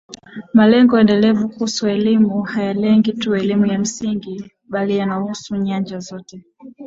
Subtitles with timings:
[0.53, 6.43] Malengo endelevu kuhusu elimu hayalengi tu elimu ya msingi bali yanahusu nyanja zote